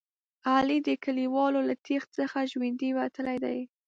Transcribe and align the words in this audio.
علي 0.53 0.77
د 0.87 0.89
کلیوالو 1.03 1.59
له 1.69 1.75
تېغ 1.85 2.03
څخه 2.17 2.39
ژوندی 2.51 2.89
وتلی 2.99 3.37
دی. 3.45 3.59